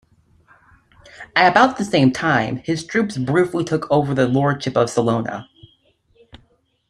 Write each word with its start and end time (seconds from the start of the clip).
At 1.35 1.51
about 1.51 1.77
the 1.77 1.85
same 1.85 2.11
time, 2.11 2.55
his 2.65 2.83
troops 2.83 3.19
briefly 3.19 3.63
took 3.63 3.85
over 3.91 4.15
the 4.15 4.27
Lordship 4.27 4.75
of 4.75 4.89
Salona. 4.89 5.47